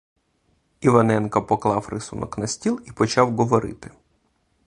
Іваненко 0.81 1.43
поклав 1.45 1.87
рисунок 1.89 2.37
на 2.37 2.47
стіл 2.47 2.81
і 2.85 2.91
почав 2.91 3.35
говорити. 3.35 3.91